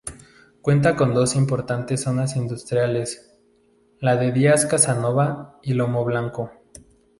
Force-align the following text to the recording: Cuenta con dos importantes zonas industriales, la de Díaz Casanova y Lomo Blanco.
Cuenta 0.63 0.95
con 0.95 1.13
dos 1.13 1.35
importantes 1.35 2.01
zonas 2.01 2.35
industriales, 2.35 3.37
la 3.99 4.15
de 4.17 4.31
Díaz 4.31 4.65
Casanova 4.65 5.59
y 5.61 5.75
Lomo 5.75 6.03
Blanco. 6.05 6.49